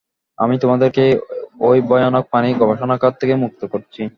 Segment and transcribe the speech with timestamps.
[0.37, 1.03] আমি তোমাদেরকে
[1.69, 4.01] এই ভয়ানক প্রাণী গবেষণাগার থেকে মুক্ত করছি।